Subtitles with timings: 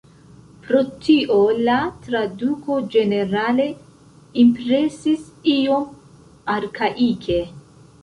[0.61, 1.35] Pro tio
[1.67, 1.75] la
[2.07, 3.69] traduko ĝenerale
[4.47, 5.89] impresis iom
[6.59, 7.43] arkaike.